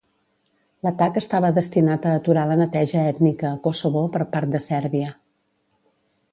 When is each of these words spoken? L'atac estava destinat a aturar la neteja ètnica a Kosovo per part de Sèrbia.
L'atac 0.87 1.19
estava 1.21 1.51
destinat 1.57 2.07
a 2.07 2.15
aturar 2.21 2.47
la 2.53 2.57
neteja 2.63 3.05
ètnica 3.11 3.47
a 3.53 3.61
Kosovo 3.69 4.05
per 4.17 4.25
part 4.35 4.57
de 4.57 4.65
Sèrbia. 4.67 5.15